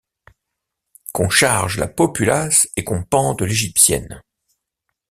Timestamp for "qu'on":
1.13-1.29